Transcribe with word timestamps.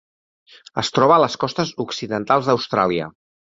Es 0.83 0.89
troba 0.95 1.13
a 1.17 1.23
les 1.25 1.37
costes 1.45 1.75
occidentals 1.85 2.51
d'Austràlia. 2.53 3.15